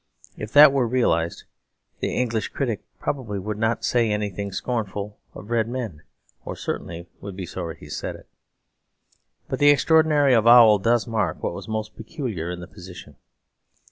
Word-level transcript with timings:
If 0.35 0.51
that 0.53 0.73
were 0.73 0.87
realised, 0.87 1.43
the 1.99 2.15
English 2.15 2.47
critic 2.47 2.83
probably 2.99 3.37
would 3.37 3.59
not 3.59 3.85
say 3.85 4.09
anything 4.09 4.51
scornful 4.51 5.19
of 5.35 5.51
red 5.51 5.67
men; 5.67 6.01
or 6.43 6.55
certainly 6.55 7.05
would 7.19 7.35
be 7.35 7.45
sorry 7.45 7.77
he 7.79 7.87
said 7.87 8.15
it. 8.15 8.27
But 9.47 9.59
the 9.59 9.69
extraordinary 9.69 10.33
avowal 10.33 10.79
does 10.79 11.05
mark 11.05 11.43
what 11.43 11.53
was 11.53 11.67
most 11.67 11.95
peculiar 11.95 12.49
in 12.49 12.61
the 12.61 12.67
position. 12.67 13.15